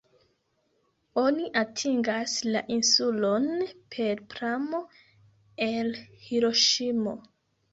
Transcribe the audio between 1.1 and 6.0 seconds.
Oni atingas la insulon per pramo el